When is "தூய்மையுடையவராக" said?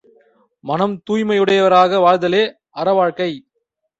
1.09-1.99